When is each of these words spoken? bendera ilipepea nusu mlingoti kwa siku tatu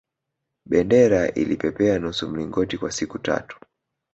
bendera 0.65 1.27
ilipepea 1.31 1.99
nusu 1.99 2.29
mlingoti 2.29 2.77
kwa 2.77 2.91
siku 2.91 3.19
tatu 3.19 3.57